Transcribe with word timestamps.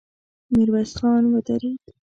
ميرويس 0.53 0.91
خان 0.99 1.23
ودرېد. 1.33 1.81